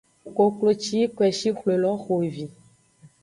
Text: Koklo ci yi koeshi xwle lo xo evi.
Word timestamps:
Koklo 0.37 0.71
ci 0.81 0.91
yi 0.99 1.05
koeshi 1.15 1.49
xwle 1.57 1.75
lo 1.83 1.91
xo 2.03 2.13
evi. 2.27 2.45